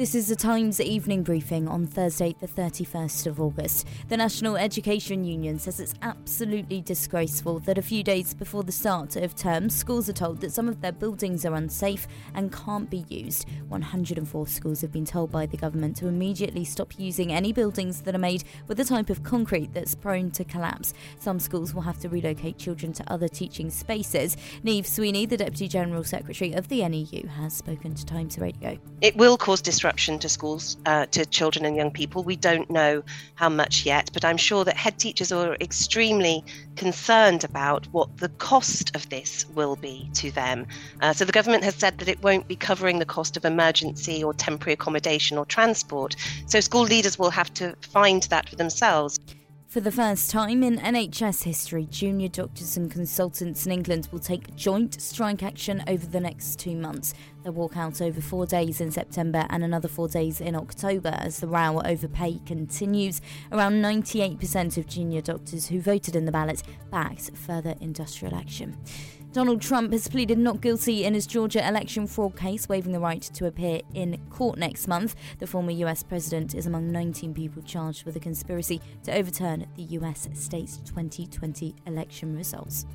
This 0.00 0.14
is 0.14 0.28
the 0.28 0.34
Times 0.34 0.80
evening 0.80 1.22
briefing 1.22 1.68
on 1.68 1.86
Thursday, 1.86 2.34
the 2.40 2.48
31st 2.48 3.26
of 3.26 3.38
August. 3.38 3.86
The 4.08 4.16
National 4.16 4.56
Education 4.56 5.24
Union 5.26 5.58
says 5.58 5.78
it's 5.78 5.92
absolutely 6.00 6.80
disgraceful 6.80 7.58
that 7.58 7.76
a 7.76 7.82
few 7.82 8.02
days 8.02 8.32
before 8.32 8.62
the 8.62 8.72
start 8.72 9.16
of 9.16 9.34
term, 9.34 9.68
schools 9.68 10.08
are 10.08 10.14
told 10.14 10.40
that 10.40 10.52
some 10.52 10.70
of 10.70 10.80
their 10.80 10.92
buildings 10.92 11.44
are 11.44 11.54
unsafe 11.54 12.08
and 12.34 12.50
can't 12.50 12.88
be 12.88 13.04
used. 13.10 13.46
104 13.68 14.46
schools 14.46 14.80
have 14.80 14.90
been 14.90 15.04
told 15.04 15.30
by 15.30 15.44
the 15.44 15.58
government 15.58 15.96
to 15.96 16.08
immediately 16.08 16.64
stop 16.64 16.98
using 16.98 17.30
any 17.30 17.52
buildings 17.52 18.00
that 18.00 18.14
are 18.14 18.18
made 18.18 18.44
with 18.68 18.80
a 18.80 18.84
type 18.86 19.10
of 19.10 19.22
concrete 19.22 19.74
that's 19.74 19.94
prone 19.94 20.30
to 20.30 20.44
collapse. 20.44 20.94
Some 21.18 21.38
schools 21.38 21.74
will 21.74 21.82
have 21.82 21.98
to 21.98 22.08
relocate 22.08 22.56
children 22.56 22.94
to 22.94 23.12
other 23.12 23.28
teaching 23.28 23.68
spaces. 23.68 24.38
Niamh 24.64 24.86
Sweeney, 24.86 25.26
the 25.26 25.36
Deputy 25.36 25.68
General 25.68 26.04
Secretary 26.04 26.54
of 26.54 26.68
the 26.68 26.88
NEU, 26.88 27.28
has 27.36 27.52
spoken 27.52 27.94
to 27.94 28.06
Times 28.06 28.38
Radio. 28.38 28.78
It 29.02 29.14
will 29.14 29.36
cause 29.36 29.60
disruption 29.60 29.89
disruption 29.90 30.20
to 30.20 30.28
schools, 30.28 30.76
uh, 30.86 31.04
to 31.06 31.26
children 31.26 31.64
and 31.64 31.74
young 31.74 31.90
people. 31.90 32.22
We 32.22 32.36
don't 32.36 32.70
know 32.70 33.02
how 33.34 33.48
much 33.48 33.84
yet, 33.84 34.08
but 34.12 34.24
I'm 34.24 34.36
sure 34.36 34.64
that 34.64 34.76
head 34.76 35.00
teachers 35.00 35.32
are 35.32 35.56
extremely 35.60 36.44
concerned 36.76 37.42
about 37.42 37.88
what 37.90 38.16
the 38.18 38.28
cost 38.28 38.94
of 38.94 39.08
this 39.08 39.44
will 39.48 39.74
be 39.74 40.08
to 40.14 40.30
them. 40.30 40.64
Uh, 41.00 41.12
so 41.12 41.24
the 41.24 41.32
government 41.32 41.64
has 41.64 41.74
said 41.74 41.98
that 41.98 42.08
it 42.08 42.22
won't 42.22 42.46
be 42.46 42.54
covering 42.54 43.00
the 43.00 43.04
cost 43.04 43.36
of 43.36 43.44
emergency 43.44 44.22
or 44.22 44.32
temporary 44.32 44.74
accommodation 44.74 45.36
or 45.36 45.44
transport. 45.44 46.14
So 46.46 46.60
school 46.60 46.84
leaders 46.84 47.18
will 47.18 47.30
have 47.30 47.52
to 47.54 47.74
find 47.82 48.22
that 48.24 48.48
for 48.48 48.54
themselves. 48.54 49.18
For 49.70 49.78
the 49.78 49.92
first 49.92 50.32
time 50.32 50.64
in 50.64 50.78
NHS 50.78 51.44
history, 51.44 51.86
junior 51.88 52.26
doctors 52.26 52.76
and 52.76 52.90
consultants 52.90 53.66
in 53.66 53.70
England 53.70 54.08
will 54.10 54.18
take 54.18 54.56
joint 54.56 55.00
strike 55.00 55.44
action 55.44 55.84
over 55.86 56.04
the 56.04 56.18
next 56.18 56.58
two 56.58 56.74
months. 56.74 57.14
They'll 57.44 57.52
walk 57.52 57.76
out 57.76 58.02
over 58.02 58.20
four 58.20 58.46
days 58.46 58.80
in 58.80 58.90
September 58.90 59.46
and 59.48 59.62
another 59.62 59.86
four 59.86 60.08
days 60.08 60.40
in 60.40 60.56
October 60.56 61.14
as 61.20 61.38
the 61.38 61.46
row 61.46 61.80
over 61.84 62.08
pay 62.08 62.40
continues. 62.46 63.20
Around 63.52 63.74
98% 63.74 64.76
of 64.76 64.88
junior 64.88 65.20
doctors 65.20 65.68
who 65.68 65.80
voted 65.80 66.16
in 66.16 66.24
the 66.24 66.32
ballot 66.32 66.64
backed 66.90 67.30
further 67.36 67.76
industrial 67.80 68.34
action. 68.34 68.76
Donald 69.32 69.62
Trump 69.62 69.92
has 69.92 70.08
pleaded 70.08 70.38
not 70.38 70.60
guilty 70.60 71.04
in 71.04 71.14
his 71.14 71.24
Georgia 71.24 71.66
election 71.68 72.04
fraud 72.04 72.36
case, 72.36 72.68
waiving 72.68 72.90
the 72.90 72.98
right 72.98 73.22
to 73.22 73.46
appear 73.46 73.80
in 73.94 74.20
court 74.28 74.58
next 74.58 74.88
month. 74.88 75.14
The 75.38 75.46
former 75.46 75.70
US 75.70 76.02
president 76.02 76.56
is 76.56 76.66
among 76.66 76.90
19 76.90 77.32
people 77.32 77.62
charged 77.62 78.04
with 78.04 78.16
a 78.16 78.20
conspiracy 78.20 78.80
to 79.04 79.14
overturn 79.14 79.66
the 79.76 79.84
US 80.00 80.28
state's 80.34 80.78
2020 80.78 81.76
election 81.86 82.36
results. 82.36 82.86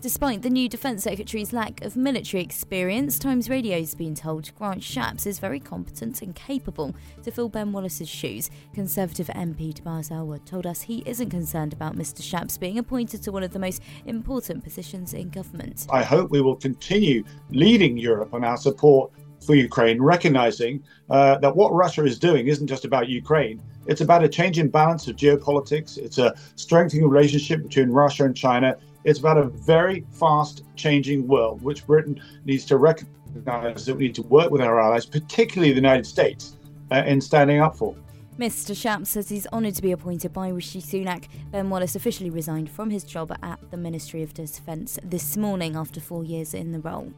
Despite 0.00 0.42
the 0.42 0.50
new 0.50 0.68
Defence 0.68 1.02
Secretary's 1.02 1.52
lack 1.52 1.82
of 1.82 1.96
military 1.96 2.40
experience, 2.40 3.18
Times 3.18 3.50
Radio 3.50 3.80
has 3.80 3.96
been 3.96 4.14
told 4.14 4.54
Grant 4.54 4.80
Shapps 4.80 5.26
is 5.26 5.40
very 5.40 5.58
competent 5.58 6.22
and 6.22 6.36
capable 6.36 6.94
to 7.24 7.32
fill 7.32 7.48
Ben 7.48 7.72
Wallace's 7.72 8.08
shoes. 8.08 8.48
Conservative 8.72 9.26
MP 9.26 9.74
Tobias 9.74 10.12
Ellwood 10.12 10.46
told 10.46 10.66
us 10.66 10.82
he 10.82 11.02
isn't 11.04 11.30
concerned 11.30 11.72
about 11.72 11.96
Mr 11.96 12.22
Shapps 12.22 12.60
being 12.60 12.78
appointed 12.78 13.24
to 13.24 13.32
one 13.32 13.42
of 13.42 13.52
the 13.52 13.58
most 13.58 13.82
important 14.06 14.62
positions 14.62 15.14
in 15.14 15.30
government. 15.30 15.88
I 15.90 16.04
hope 16.04 16.30
we 16.30 16.42
will 16.42 16.54
continue 16.54 17.24
leading 17.50 17.96
Europe 17.96 18.32
on 18.32 18.44
our 18.44 18.56
support 18.56 19.10
for 19.44 19.56
Ukraine, 19.56 20.00
recognizing 20.00 20.84
uh, 21.10 21.38
that 21.38 21.56
what 21.56 21.72
Russia 21.72 22.04
is 22.04 22.20
doing 22.20 22.46
isn't 22.46 22.68
just 22.68 22.84
about 22.84 23.08
Ukraine. 23.08 23.60
It's 23.88 24.02
about 24.02 24.22
a 24.22 24.28
change 24.28 24.58
in 24.58 24.68
balance 24.68 25.08
of 25.08 25.16
geopolitics. 25.16 25.96
It's 25.96 26.18
a 26.18 26.34
strengthening 26.56 27.08
relationship 27.08 27.62
between 27.62 27.88
Russia 27.88 28.24
and 28.24 28.36
China. 28.36 28.76
It's 29.04 29.18
about 29.18 29.38
a 29.38 29.44
very 29.44 30.04
fast 30.12 30.62
changing 30.76 31.26
world, 31.26 31.62
which 31.62 31.86
Britain 31.86 32.20
needs 32.44 32.66
to 32.66 32.76
recognize 32.76 33.86
that 33.86 33.96
we 33.96 34.04
need 34.04 34.14
to 34.16 34.22
work 34.22 34.50
with 34.50 34.60
our 34.60 34.78
allies, 34.78 35.06
particularly 35.06 35.72
the 35.72 35.76
United 35.76 36.06
States, 36.06 36.56
uh, 36.90 37.02
in 37.06 37.20
standing 37.20 37.60
up 37.60 37.76
for. 37.76 37.96
Mr. 38.38 38.72
Shapps 38.72 39.08
says 39.08 39.28
he's 39.28 39.48
honoured 39.48 39.74
to 39.74 39.82
be 39.82 39.90
appointed 39.90 40.32
by 40.32 40.46
Rishi 40.46 40.80
Sunak. 40.80 41.26
Ben 41.50 41.68
Wallace 41.70 41.96
officially 41.96 42.30
resigned 42.30 42.70
from 42.70 42.88
his 42.88 43.02
job 43.02 43.36
at 43.42 43.58
the 43.72 43.76
Ministry 43.76 44.22
of 44.22 44.32
Defence 44.32 44.96
this 45.02 45.36
morning 45.36 45.74
after 45.74 46.00
four 46.00 46.22
years 46.22 46.54
in 46.54 46.70
the 46.70 46.78
role. 46.78 47.12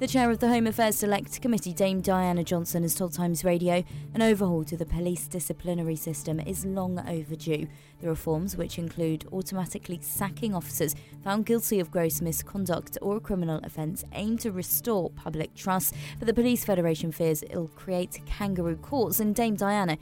The 0.00 0.06
chair 0.06 0.30
of 0.30 0.38
the 0.38 0.48
Home 0.48 0.66
Affairs 0.66 0.96
Select 0.96 1.40
Committee, 1.40 1.72
Dame 1.72 2.02
Diana 2.02 2.44
Johnson, 2.44 2.82
has 2.82 2.94
told 2.94 3.14
Times 3.14 3.42
Radio 3.42 3.84
an 4.12 4.20
overhaul 4.20 4.64
to 4.64 4.76
the 4.76 4.84
police 4.84 5.26
disciplinary 5.26 5.96
system 5.96 6.40
is 6.40 6.66
long 6.66 6.98
overdue. 7.08 7.68
The 8.02 8.10
reforms, 8.10 8.58
which 8.58 8.78
include 8.78 9.26
automatically 9.32 9.98
sacking 10.02 10.54
officers 10.54 10.94
found 11.24 11.46
guilty 11.46 11.80
of 11.80 11.90
gross 11.90 12.20
misconduct 12.20 12.98
or 13.00 13.16
a 13.16 13.20
criminal 13.20 13.60
offence, 13.64 14.04
aim 14.12 14.36
to 14.38 14.52
restore 14.52 15.08
public 15.08 15.54
trust, 15.54 15.94
but 16.18 16.26
the 16.26 16.34
Police 16.34 16.66
Federation 16.66 17.10
fears 17.10 17.42
it'll 17.44 17.68
create 17.68 18.20
kangaroo 18.26 18.76
courts, 18.76 19.20
and 19.20 19.34
Dame 19.34 19.56
Diana 19.56 19.96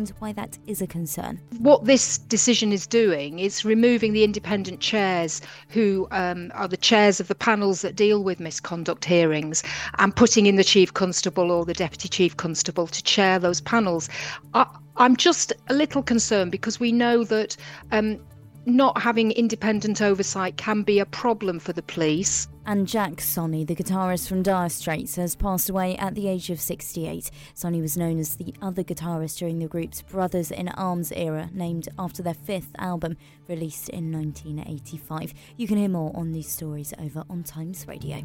explains 0.00 0.20
why 0.20 0.32
that 0.32 0.58
is 0.66 0.80
a 0.80 0.86
concern. 0.86 1.40
What 1.58 1.84
this 1.84 2.18
decision 2.18 2.72
is 2.72 2.86
doing 2.86 3.38
is 3.38 3.64
removing 3.64 4.12
the 4.12 4.24
independent 4.24 4.80
chairs 4.80 5.42
who 5.68 6.08
um, 6.10 6.50
are 6.54 6.68
the 6.68 6.76
chairs 6.76 7.20
of 7.20 7.28
the 7.28 7.34
panels 7.34 7.82
that 7.82 7.96
deal 7.96 8.22
with 8.22 8.40
misconduct 8.40 9.04
hearings 9.04 9.62
and 9.98 10.14
putting 10.14 10.46
in 10.46 10.56
the 10.56 10.64
Chief 10.64 10.94
Constable 10.94 11.50
or 11.50 11.64
the 11.64 11.74
Deputy 11.74 12.08
Chief 12.08 12.36
Constable 12.36 12.86
to 12.86 13.02
chair 13.02 13.38
those 13.38 13.60
panels. 13.60 14.08
I, 14.54 14.66
I'm 14.96 15.16
just 15.16 15.52
a 15.68 15.74
little 15.74 16.02
concerned 16.02 16.50
because 16.50 16.80
we 16.80 16.92
know 16.92 17.24
that 17.24 17.56
um, 17.92 18.18
not 18.66 19.00
having 19.00 19.32
independent 19.32 20.00
oversight 20.00 20.56
can 20.56 20.82
be 20.82 20.98
a 20.98 21.06
problem 21.06 21.58
for 21.58 21.72
the 21.72 21.82
police. 21.82 22.48
And 22.70 22.86
Jack 22.86 23.14
Sonni, 23.14 23.66
the 23.66 23.74
guitarist 23.74 24.28
from 24.28 24.44
Dire 24.44 24.68
Straits, 24.68 25.16
has 25.16 25.34
passed 25.34 25.68
away 25.68 25.96
at 25.96 26.14
the 26.14 26.28
age 26.28 26.50
of 26.50 26.60
68. 26.60 27.28
Sonni 27.52 27.82
was 27.82 27.96
known 27.96 28.20
as 28.20 28.36
the 28.36 28.54
other 28.62 28.84
guitarist 28.84 29.38
during 29.38 29.58
the 29.58 29.66
group's 29.66 30.02
Brothers 30.02 30.52
in 30.52 30.68
Arms 30.68 31.10
era, 31.10 31.50
named 31.52 31.88
after 31.98 32.22
their 32.22 32.32
fifth 32.32 32.70
album, 32.78 33.16
released 33.48 33.88
in 33.88 34.12
1985. 34.12 35.34
You 35.56 35.66
can 35.66 35.78
hear 35.78 35.88
more 35.88 36.12
on 36.14 36.30
these 36.30 36.48
stories 36.48 36.94
over 37.00 37.24
on 37.28 37.42
Times 37.42 37.88
Radio. 37.88 38.22